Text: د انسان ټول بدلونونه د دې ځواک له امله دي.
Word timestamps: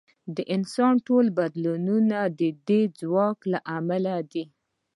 د 0.35 0.37
انسان 0.55 0.93
ټول 1.07 1.25
بدلونونه 1.37 2.19
د 2.39 2.41
دې 2.67 2.81
ځواک 2.99 3.39
له 3.51 3.59
امله 3.77 4.15
دي. 4.31 4.43